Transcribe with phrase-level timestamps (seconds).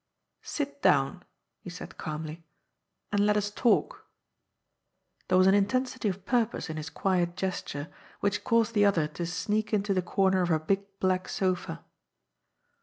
[0.41, 1.21] "Sit down,"
[1.59, 2.43] he said calmly,"
[3.11, 4.07] and let us talk."
[5.27, 7.87] There was an intensity of purpose in his quiet gesture
[8.19, 11.85] which caused the other to sneak into the comer of a big black sofa.